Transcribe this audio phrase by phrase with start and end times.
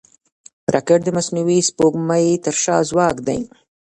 [0.73, 3.39] راکټ د مصنوعي سپوږمکۍ تر شا ځواک دی